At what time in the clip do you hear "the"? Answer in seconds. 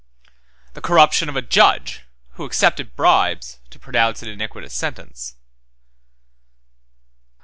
0.73-0.81